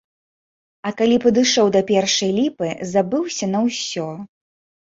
А 0.89 0.91
калі 1.01 1.17
падышоў 1.25 1.69
да 1.75 1.81
першай 1.91 2.31
ліпы, 2.39 2.73
забыўся 2.93 3.45
на 3.55 3.59
ўсё. 3.67 4.09